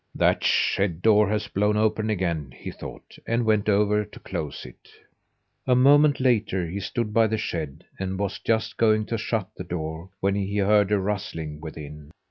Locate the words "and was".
7.99-8.39